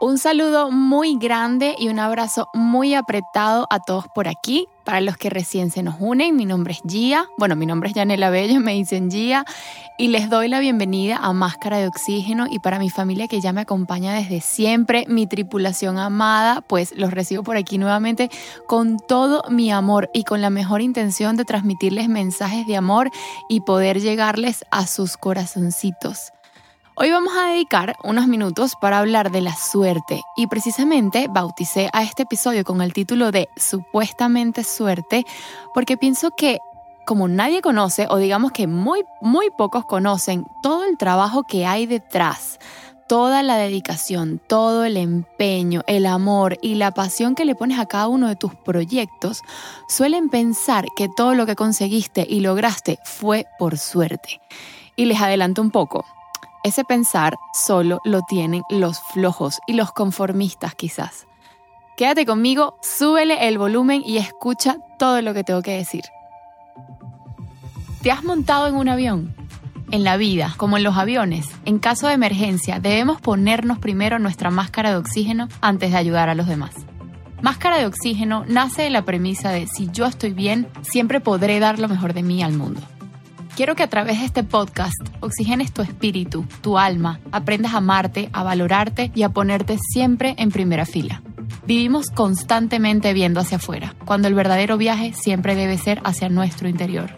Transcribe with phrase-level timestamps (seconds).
[0.00, 4.68] Un saludo muy grande y un abrazo muy apretado a todos por aquí.
[4.84, 7.26] Para los que recién se nos unen, mi nombre es Gia.
[7.36, 9.44] Bueno, mi nombre es Janela Bello, me dicen Gia.
[9.98, 12.46] Y les doy la bienvenida a Máscara de Oxígeno.
[12.48, 17.10] Y para mi familia que ya me acompaña desde siempre, mi tripulación amada, pues los
[17.12, 18.30] recibo por aquí nuevamente
[18.68, 23.10] con todo mi amor y con la mejor intención de transmitirles mensajes de amor
[23.48, 26.30] y poder llegarles a sus corazoncitos.
[27.00, 32.02] Hoy vamos a dedicar unos minutos para hablar de la suerte y precisamente bauticé a
[32.02, 35.24] este episodio con el título de Supuestamente suerte
[35.74, 36.58] porque pienso que
[37.06, 41.86] como nadie conoce o digamos que muy muy pocos conocen todo el trabajo que hay
[41.86, 42.58] detrás,
[43.06, 47.86] toda la dedicación, todo el empeño, el amor y la pasión que le pones a
[47.86, 49.42] cada uno de tus proyectos,
[49.88, 54.40] suelen pensar que todo lo que conseguiste y lograste fue por suerte.
[54.96, 56.04] Y les adelanto un poco,
[56.64, 61.26] ese pensar solo lo tienen los flojos y los conformistas quizás.
[61.96, 66.04] Quédate conmigo, súbele el volumen y escucha todo lo que tengo que decir.
[68.02, 69.34] ¿Te has montado en un avión?
[69.90, 74.50] En la vida, como en los aviones, en caso de emergencia debemos ponernos primero nuestra
[74.50, 76.74] máscara de oxígeno antes de ayudar a los demás.
[77.40, 81.78] Máscara de oxígeno nace de la premisa de si yo estoy bien, siempre podré dar
[81.78, 82.80] lo mejor de mí al mundo.
[83.56, 88.30] Quiero que a través de este podcast oxigenes tu espíritu, tu alma, aprendas a amarte,
[88.32, 91.22] a valorarte y a ponerte siempre en primera fila.
[91.66, 97.17] Vivimos constantemente viendo hacia afuera, cuando el verdadero viaje siempre debe ser hacia nuestro interior.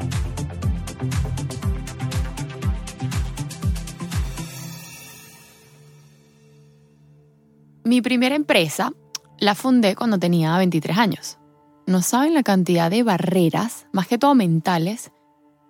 [7.91, 8.93] Mi primera empresa
[9.37, 11.39] la fundé cuando tenía 23 años.
[11.85, 15.11] No saben la cantidad de barreras, más que todo mentales,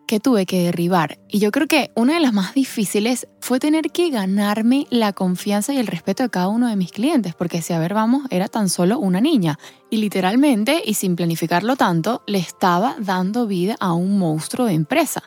[0.06, 1.20] que tuve que derribar.
[1.28, 5.74] Y yo creo que una de las más difíciles fue tener que ganarme la confianza
[5.74, 8.48] y el respeto de cada uno de mis clientes, porque si a ver vamos, era
[8.48, 9.58] tan solo una niña.
[9.90, 15.24] Y literalmente, y sin planificarlo tanto, le estaba dando vida a un monstruo de empresa.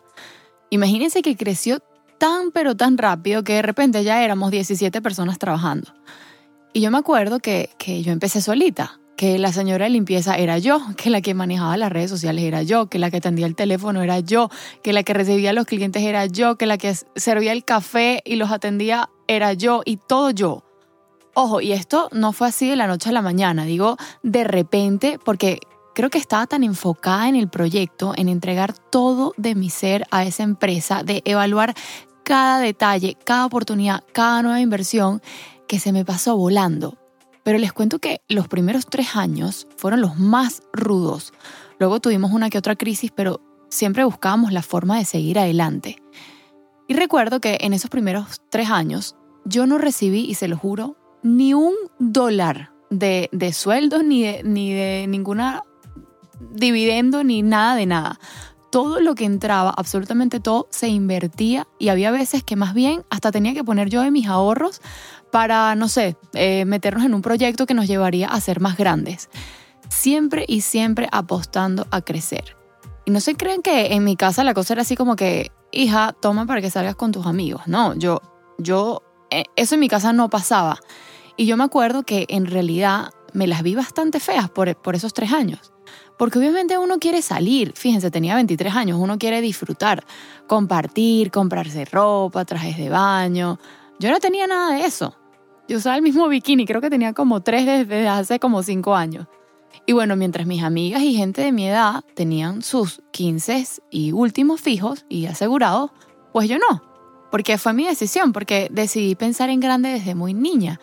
[0.70, 1.80] Imagínense que creció
[2.18, 5.92] tan pero tan rápido que de repente ya éramos 17 personas trabajando.
[6.76, 10.58] Y yo me acuerdo que, que yo empecé solita, que la señora de limpieza era
[10.58, 13.54] yo, que la que manejaba las redes sociales era yo, que la que atendía el
[13.54, 14.50] teléfono era yo,
[14.82, 18.22] que la que recibía a los clientes era yo, que la que servía el café
[18.24, 20.64] y los atendía era yo y todo yo.
[21.34, 25.20] Ojo, y esto no fue así de la noche a la mañana, digo de repente
[25.24, 25.60] porque
[25.94, 30.24] creo que estaba tan enfocada en el proyecto, en entregar todo de mi ser a
[30.24, 31.74] esa empresa, de evaluar
[32.24, 35.22] cada detalle, cada oportunidad, cada nueva inversión,
[35.68, 36.98] que se me pasó volando.
[37.42, 41.32] Pero les cuento que los primeros tres años fueron los más rudos.
[41.78, 45.96] Luego tuvimos una que otra crisis, pero siempre buscábamos la forma de seguir adelante.
[46.88, 50.96] Y recuerdo que en esos primeros tres años yo no recibí, y se lo juro,
[51.22, 55.62] ni un dólar de, de sueldo, ni de, ni de ninguna
[56.50, 58.18] dividendo, ni nada de nada.
[58.70, 63.30] Todo lo que entraba, absolutamente todo, se invertía y había veces que más bien hasta
[63.30, 64.80] tenía que poner yo de mis ahorros
[65.34, 69.28] para, no sé, eh, meternos en un proyecto que nos llevaría a ser más grandes.
[69.88, 72.56] Siempre y siempre apostando a crecer.
[73.04, 76.14] Y no se creen que en mi casa la cosa era así como que, hija,
[76.20, 77.62] toma para que salgas con tus amigos.
[77.66, 78.22] No, yo,
[78.58, 79.02] yo,
[79.32, 80.78] eh, eso en mi casa no pasaba.
[81.36, 85.14] Y yo me acuerdo que en realidad me las vi bastante feas por, por esos
[85.14, 85.72] tres años.
[86.16, 90.06] Porque obviamente uno quiere salir, fíjense, tenía 23 años, uno quiere disfrutar,
[90.46, 93.58] compartir, comprarse ropa, trajes de baño.
[93.98, 95.16] Yo no tenía nada de eso.
[95.68, 99.26] Yo usaba el mismo bikini, creo que tenía como tres desde hace como cinco años.
[99.86, 104.60] Y bueno, mientras mis amigas y gente de mi edad tenían sus 15 y últimos
[104.60, 105.90] fijos y asegurados,
[106.32, 106.82] pues yo no.
[107.30, 110.80] Porque fue mi decisión, porque decidí pensar en grande desde muy niña.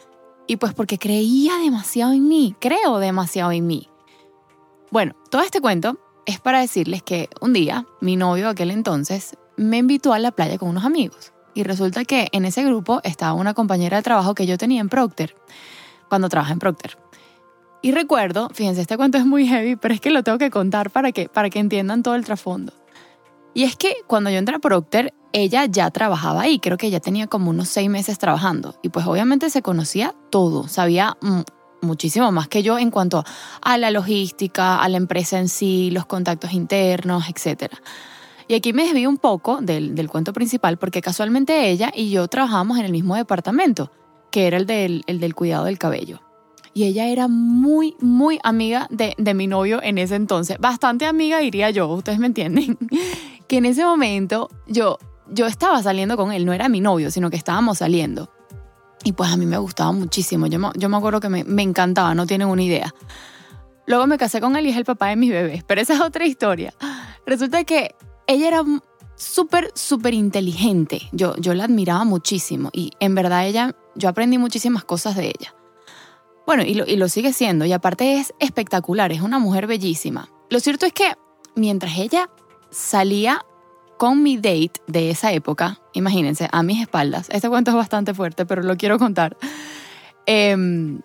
[0.48, 3.88] Y pues porque creía demasiado en mí, creo demasiado en mí.
[4.92, 9.78] Bueno, todo este cuento es para decirles que un día mi novio aquel entonces me
[9.78, 11.34] invitó a la playa con unos amigos.
[11.54, 14.90] Y resulta que en ese grupo estaba una compañera de trabajo que yo tenía en
[14.90, 15.36] Procter,
[16.10, 16.98] cuando trabajaba en Procter.
[17.82, 20.92] Y recuerdo, fíjense, este cuento es muy heavy, pero es que lo tengo que contar
[20.92, 22.74] para que, para que entiendan todo el trasfondo.
[23.54, 27.00] Y es que cuando yo entré a Procter, ella ya trabajaba ahí, creo que ella
[27.00, 28.76] tenía como unos seis meses trabajando.
[28.82, 31.18] Y pues obviamente se conocía todo, sabía
[31.82, 33.24] muchísimo más que yo en cuanto
[33.62, 37.74] a la logística, a la empresa en sí, los contactos internos, etc.
[38.52, 42.28] Y aquí me desvío un poco del, del cuento principal porque casualmente ella y yo
[42.28, 43.94] trabajamos en el mismo departamento,
[44.30, 46.20] que era el del, el del cuidado del cabello.
[46.74, 50.58] Y ella era muy, muy amiga de, de mi novio en ese entonces.
[50.60, 52.78] Bastante amiga, diría yo, ustedes me entienden.
[53.48, 54.98] que en ese momento yo,
[55.30, 58.34] yo estaba saliendo con él, no era mi novio, sino que estábamos saliendo.
[59.06, 60.48] Y pues a mí me gustaba muchísimo.
[60.48, 62.94] Yo me, yo me acuerdo que me, me encantaba, no tienen una idea.
[63.86, 66.02] Luego me casé con él y es el papá de mis bebés, pero esa es
[66.02, 66.74] otra historia.
[67.26, 67.96] Resulta que
[68.28, 68.64] ella era
[69.16, 71.02] súper, súper inteligente.
[71.12, 75.56] Yo, yo la admiraba muchísimo y en verdad ella, yo aprendí muchísimas cosas de ella.
[76.48, 80.30] Bueno, y lo, y lo sigue siendo, y aparte es espectacular, es una mujer bellísima.
[80.50, 81.14] Lo cierto es que
[81.56, 82.30] mientras ella
[82.72, 83.46] salía
[83.98, 88.46] con mi date de esa época, imagínense, a mis espaldas, este cuento es bastante fuerte,
[88.48, 89.38] pero lo quiero contar,
[90.26, 91.02] em,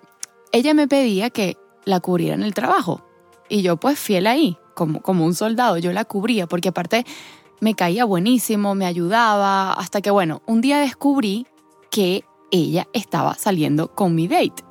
[0.52, 3.06] ella me pedía que la cubriera en el trabajo.
[3.48, 7.04] Y yo pues fiel ahí, como, como un soldado, yo la cubría, porque aparte
[7.60, 11.46] me caía buenísimo, me ayudaba, hasta que bueno, un día descubrí
[11.90, 14.62] que ella estaba saliendo con mi date.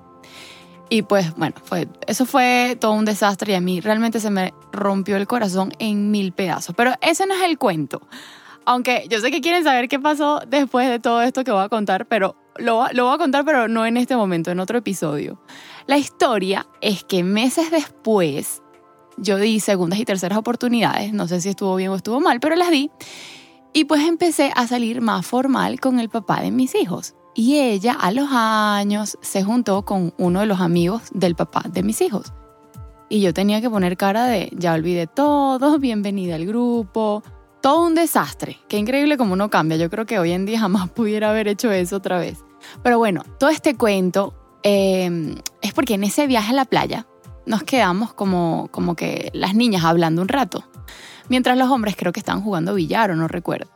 [0.89, 4.53] Y pues bueno, fue, eso fue todo un desastre y a mí realmente se me
[4.71, 6.75] rompió el corazón en mil pedazos.
[6.75, 8.01] Pero ese no es el cuento.
[8.65, 11.69] Aunque yo sé que quieren saber qué pasó después de todo esto que voy a
[11.69, 15.41] contar, pero lo, lo voy a contar, pero no en este momento, en otro episodio.
[15.87, 18.61] La historia es que meses después
[19.17, 22.55] yo di segundas y terceras oportunidades, no sé si estuvo bien o estuvo mal, pero
[22.55, 22.91] las di.
[23.73, 27.15] Y pues empecé a salir más formal con el papá de mis hijos.
[27.33, 31.83] Y ella a los años se juntó con uno de los amigos del papá de
[31.83, 32.33] mis hijos.
[33.09, 37.21] Y yo tenía que poner cara de, ya olvidé todo, bienvenida al grupo,
[37.61, 38.57] todo un desastre.
[38.69, 39.77] Qué increíble como uno cambia.
[39.77, 42.43] Yo creo que hoy en día jamás pudiera haber hecho eso otra vez.
[42.81, 44.33] Pero bueno, todo este cuento
[44.63, 47.05] eh, es porque en ese viaje a la playa
[47.45, 50.63] nos quedamos como, como que las niñas hablando un rato,
[51.29, 53.71] mientras los hombres creo que estaban jugando billar o no recuerdo.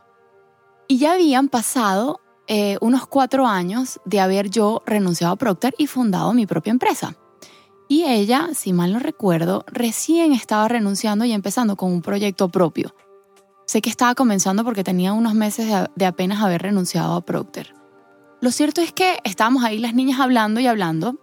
[0.88, 5.86] Y ya habían pasado eh, unos cuatro años de haber yo renunciado a Procter y
[5.86, 7.14] fundado mi propia empresa.
[7.88, 12.94] Y ella, si mal no recuerdo, recién estaba renunciando y empezando con un proyecto propio.
[13.66, 17.72] Sé que estaba comenzando porque tenía unos meses de, de apenas haber renunciado a Procter.
[18.40, 21.16] Lo cierto es que estábamos ahí las niñas hablando y hablando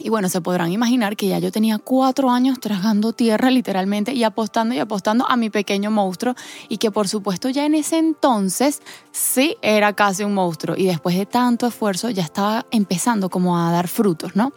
[0.00, 4.24] y bueno, se podrán imaginar que ya yo tenía cuatro años tragando tierra literalmente y
[4.24, 6.34] apostando y apostando a mi pequeño monstruo
[6.68, 8.82] y que por supuesto ya en ese entonces
[9.12, 13.70] sí era casi un monstruo y después de tanto esfuerzo ya estaba empezando como a
[13.70, 14.52] dar frutos, ¿no?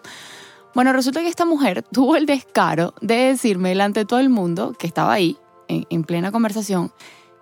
[0.73, 4.73] Bueno, resulta que esta mujer tuvo el descaro de decirme delante de todo el mundo
[4.77, 5.37] que estaba ahí
[5.67, 6.91] en, plena conversación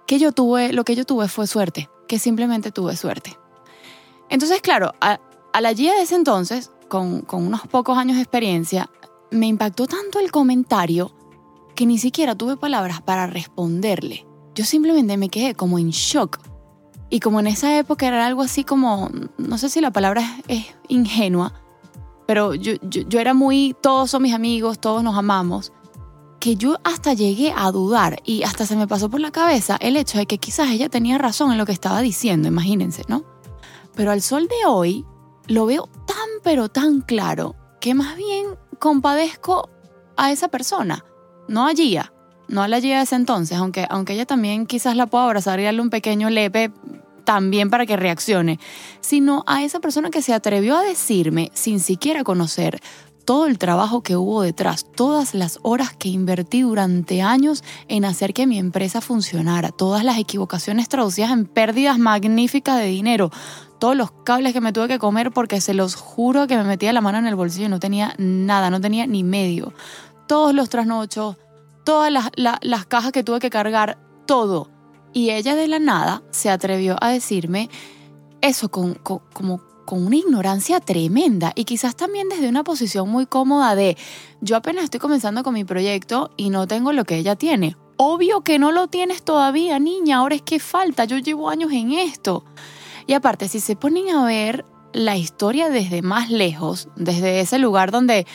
[0.07, 3.37] que yo tuve, lo que yo tuve fue suerte, que simplemente tuve suerte.
[4.29, 5.19] Entonces, claro, a,
[5.59, 8.89] la guía de ese entonces con, unos pocos años de experiencia,
[9.31, 11.11] me impactó tanto el comentario
[11.75, 14.25] que ni siquiera tuve palabras para responderle.
[14.53, 16.39] Yo simplemente me quedé como en shock.
[17.09, 20.65] Y como en esa época era algo así como, no sé si la palabra es,
[20.87, 21.53] ingenua,
[22.25, 25.71] pero yo, yo, era muy, todos son mis amigos, todos nos amamos,
[26.39, 29.97] que yo hasta llegué a dudar y hasta se me pasó por la cabeza el
[29.97, 33.23] hecho de que quizás ella tenía razón en lo que estaba diciendo, imagínense, ¿no?
[33.95, 35.05] Pero al sol de hoy
[35.47, 38.45] lo veo tan pero tan claro que más bien
[38.79, 39.69] compadezco
[40.17, 41.05] a esa persona,
[41.47, 42.13] no a Gia,
[42.47, 45.59] no a la Gia de ese entonces, aunque, aunque ella también quizás la pueda abrazar
[45.59, 46.71] y darle un pequeño lepe
[47.23, 48.59] también para que reaccione,
[49.01, 52.79] sino a esa persona que se atrevió a decirme, sin siquiera conocer,
[53.25, 58.33] todo el trabajo que hubo detrás, todas las horas que invertí durante años en hacer
[58.33, 63.31] que mi empresa funcionara, todas las equivocaciones traducidas en pérdidas magníficas de dinero,
[63.79, 66.93] todos los cables que me tuve que comer porque se los juro que me metía
[66.93, 69.73] la mano en el bolsillo y no tenía nada, no tenía ni medio.
[70.27, 71.37] Todos los trasnochos,
[71.83, 74.69] todas las, cajas que tuve que cargar, todo.
[75.13, 77.69] Y ella de la nada se atrevió a decirme
[78.41, 83.75] eso con, como con una ignorancia tremenda y quizás también desde una posición muy cómoda
[83.75, 83.95] de
[84.41, 87.77] yo apenas estoy comenzando con mi proyecto y no tengo lo que ella tiene.
[87.97, 91.93] Obvio que no lo tienes todavía, niña, ahora es que falta, yo llevo años en
[91.93, 92.43] esto.
[93.07, 97.91] Y aparte, si se ponen a ver la historia desde más lejos, desde ese lugar
[97.91, 98.25] donde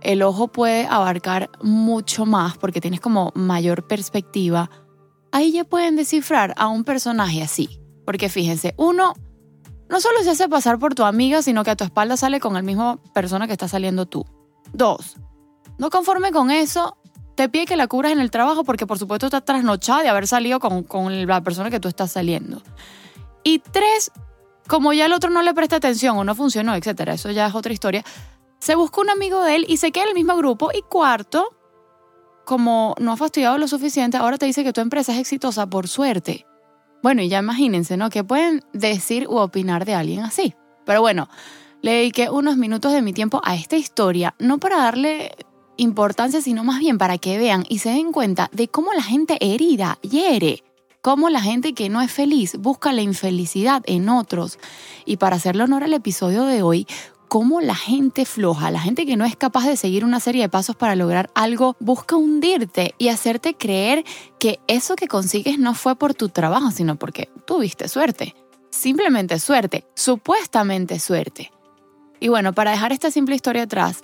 [0.00, 4.70] el ojo puede abarcar mucho más porque tienes como mayor perspectiva,
[5.32, 7.80] ahí ya pueden descifrar a un personaje así.
[8.04, 9.14] Porque fíjense, uno
[9.88, 12.56] no solo se hace pasar por tu amiga, sino que a tu espalda sale con
[12.56, 14.24] el mismo persona que está saliendo tú.
[14.72, 15.16] Dos,
[15.78, 16.96] no conforme con eso,
[17.36, 20.26] te pide que la cubras en el trabajo porque por supuesto está trasnochada de haber
[20.26, 22.62] salido con, con la persona que tú estás saliendo.
[23.46, 24.10] Y tres,
[24.66, 27.54] como ya el otro no le presta atención o no funcionó, etcétera, eso ya es
[27.54, 28.02] otra historia,
[28.58, 30.70] se busca un amigo de él y se queda en el mismo grupo.
[30.74, 31.56] Y cuarto,
[32.44, 35.86] como no ha fastidiado lo suficiente, ahora te dice que tu empresa es exitosa por
[35.86, 36.44] suerte.
[37.04, 38.10] Bueno, y ya imagínense, ¿no?
[38.10, 40.56] ¿Qué pueden decir u opinar de alguien así?
[40.84, 41.28] Pero bueno,
[41.82, 45.36] le dediqué unos minutos de mi tiempo a esta historia, no para darle
[45.76, 49.38] importancia, sino más bien para que vean y se den cuenta de cómo la gente
[49.40, 50.64] herida hiere,
[51.06, 54.58] cómo la gente que no es feliz busca la infelicidad en otros.
[55.04, 56.84] Y para hacerle honor al episodio de hoy,
[57.28, 60.48] cómo la gente floja, la gente que no es capaz de seguir una serie de
[60.48, 64.04] pasos para lograr algo, busca hundirte y hacerte creer
[64.40, 68.34] que eso que consigues no fue por tu trabajo, sino porque tuviste suerte.
[68.70, 71.52] Simplemente suerte, supuestamente suerte.
[72.18, 74.02] Y bueno, para dejar esta simple historia atrás,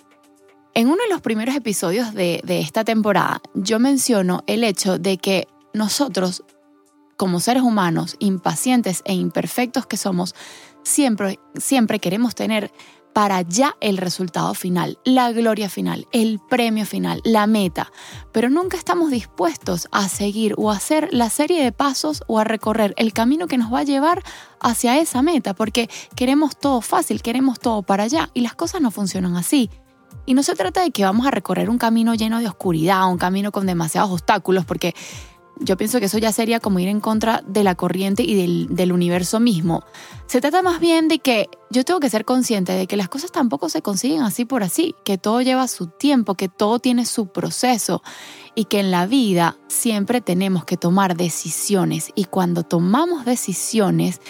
[0.74, 5.18] en uno de los primeros episodios de, de esta temporada, yo menciono el hecho de
[5.18, 6.44] que nosotros,
[7.16, 10.34] como seres humanos, impacientes e imperfectos que somos,
[10.82, 12.72] siempre, siempre queremos tener
[13.12, 17.92] para ya el resultado final, la gloria final, el premio final, la meta,
[18.32, 22.44] pero nunca estamos dispuestos a seguir o a hacer la serie de pasos o a
[22.44, 24.22] recorrer el camino que nos va a llevar
[24.60, 28.90] hacia esa meta, porque queremos todo fácil, queremos todo para allá y las cosas no
[28.90, 29.70] funcionan así.
[30.24, 33.18] Y no se trata de que vamos a recorrer un camino lleno de oscuridad, un
[33.18, 34.94] camino con demasiados obstáculos, porque
[35.64, 38.92] yo pienso que eso ya sería como ir en contra de la corriente y del,
[38.92, 39.84] universo mismo.
[40.26, 43.32] Se trata más bien de que yo tengo que ser consciente de que las cosas
[43.32, 47.28] tampoco se consiguen así por así, que todo lleva su tiempo, que todo tiene su
[47.28, 48.02] proceso
[48.54, 54.20] y que en la vida siempre tenemos que tomar decisiones y cuando tomamos decisiones,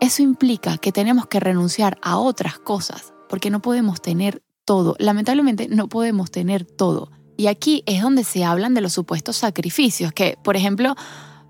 [0.00, 4.96] eso implica que tenemos que renunciar a otras cosas, porque no podemos tener todo.
[4.98, 7.10] Lamentablemente no podemos tener todo.
[7.38, 10.96] Y aquí es donde se hablan de los supuestos sacrificios, que, por ejemplo,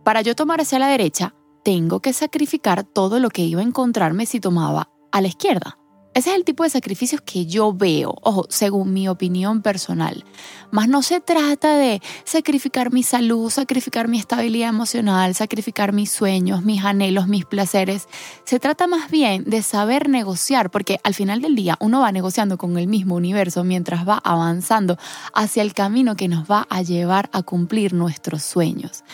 [0.04, 4.26] para yo tomar hacia la derecha, tengo que sacrificar todo lo que iba a encontrarme
[4.26, 5.77] si tomaba a la izquierda.
[6.18, 10.24] Ese es el tipo de sacrificios que yo veo, ojo, según mi opinión personal.
[10.72, 16.64] Mas no se trata de sacrificar mi salud, sacrificar mi estabilidad emocional, sacrificar mis sueños,
[16.64, 18.08] mis anhelos, mis placeres.
[18.42, 22.58] Se trata más bien de saber negociar, porque al final del día uno va negociando
[22.58, 24.98] con el mismo universo mientras va avanzando
[25.34, 29.04] hacia el camino que nos va a llevar a cumplir nuestros sueños.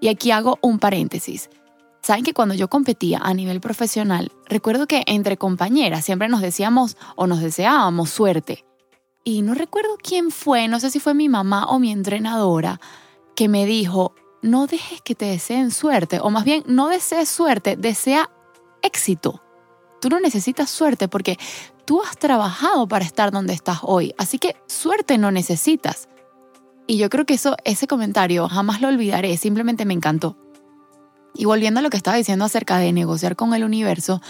[0.00, 1.50] Y aquí hago un paréntesis.
[2.08, 6.96] Saben que cuando yo competía a nivel profesional, recuerdo que entre compañeras siempre nos decíamos
[7.16, 8.64] o nos deseábamos suerte.
[9.24, 12.80] Y no recuerdo quién fue, no sé si fue mi mamá o mi entrenadora,
[13.36, 17.76] que me dijo, no dejes que te deseen suerte, o más bien, no desees suerte,
[17.76, 18.30] desea
[18.80, 19.42] éxito.
[20.00, 21.36] Tú no necesitas suerte porque
[21.84, 26.08] tú has trabajado para estar donde estás hoy, así que suerte no necesitas.
[26.86, 30.38] Y yo creo que eso, ese comentario jamás lo olvidaré, simplemente me encantó.
[31.34, 34.20] Y volviendo a lo que estaba diciendo acerca de negociar con el universo,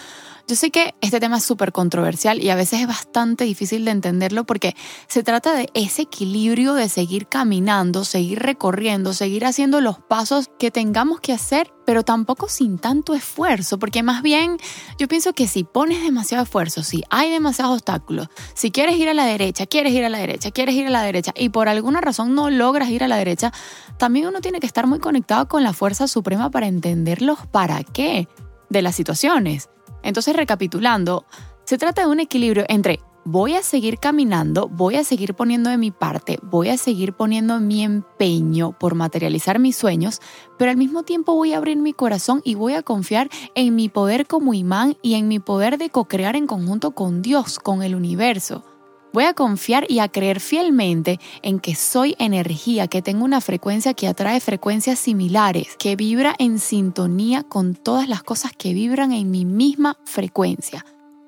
[0.48, 3.90] yo sé que este tema es súper controversial y a veces es bastante difícil de
[3.90, 4.74] entenderlo porque
[5.06, 10.70] se trata de ese equilibrio de seguir caminando, seguir recorriendo, seguir haciendo los pasos que
[10.70, 14.56] tengamos que hacer, pero tampoco sin tanto esfuerzo, porque más bien
[14.98, 19.14] yo pienso que si pones demasiado esfuerzo, si hay demasiados obstáculos, si quieres ir a
[19.14, 22.00] la derecha, quieres ir a la derecha, quieres ir a la derecha y por alguna
[22.00, 23.52] razón no logras ir a la derecha,
[23.98, 27.84] también uno tiene que estar muy conectado con la fuerza suprema para entender los para
[27.84, 28.28] qué
[28.70, 29.68] de las situaciones.
[30.02, 31.24] Entonces, recapitulando,
[31.64, 33.00] se trata de un equilibrio entre
[33.30, 37.60] voy a seguir caminando, voy a seguir poniendo de mi parte, voy a seguir poniendo
[37.60, 40.22] mi empeño por materializar mis sueños,
[40.56, 43.90] pero al mismo tiempo voy a abrir mi corazón y voy a confiar en mi
[43.90, 47.94] poder como imán y en mi poder de co-crear en conjunto con Dios, con el
[47.94, 48.64] universo.
[49.12, 53.94] Voy a confiar y a creer fielmente en que soy energía, que tengo una frecuencia
[53.94, 59.30] que atrae frecuencias similares, que vibra en sintonía con todas las cosas que vibran en
[59.30, 60.84] mi misma frecuencia.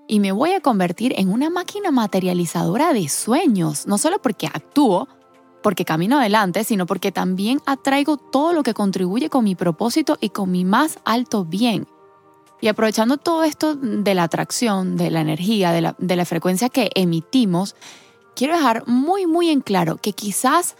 [0.06, 5.08] Y me voy a convertir en una máquina materializadora de sueños, no solo porque actúo,
[5.62, 10.30] porque camino adelante, sino porque también atraigo todo lo que contribuye con mi propósito y
[10.30, 11.86] con mi más alto bien.
[12.60, 17.74] Y aprovechando todo esto de la atracción, de la energía, de la, frecuencia que emitimos,
[18.36, 20.76] quiero dejar muy, muy en claro que quizás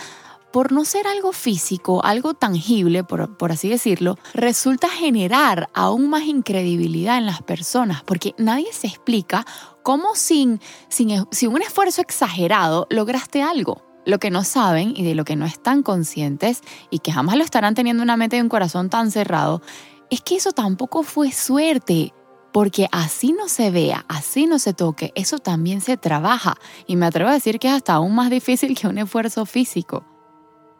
[0.53, 6.25] por no ser algo físico, algo tangible, por, por, así decirlo, resulta generar aún más
[6.25, 9.47] incredibilidad en las personas, porque nadie se explica
[9.83, 13.83] cómo sin, sin, sin, un esfuerzo exagerado lograste algo.
[14.07, 17.45] Lo que no saben y de lo que no están conscientes y que jamás lo
[17.45, 19.63] estarán teniendo una mente y un corazón tan cerrado
[20.11, 22.13] es que eso tampoco fue suerte,
[22.53, 27.07] porque así no se vea, así no se toque, eso también se trabaja y me
[27.07, 30.05] atrevo a decir que es hasta aún más difícil que un esfuerzo físico.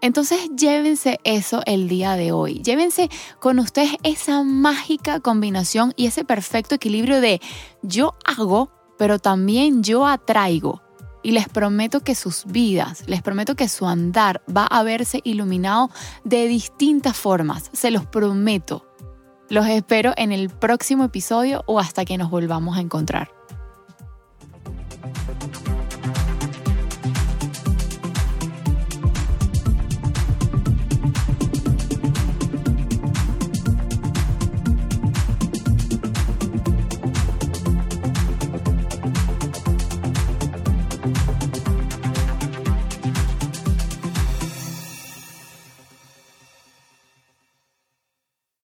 [0.03, 6.25] Entonces llévense eso el día de hoy, llévense con ustedes esa mágica combinación y ese
[6.25, 7.41] perfecto equilibrio de
[7.83, 10.83] yo hago, pero también yo atraigo.
[11.23, 15.91] Y les prometo que sus vidas, les prometo que su andar va a verse iluminado
[16.25, 18.90] de distintas formas, se los prometo.
[19.51, 23.33] Los espero en el próximo episodio o hasta que nos volvamos a encontrar.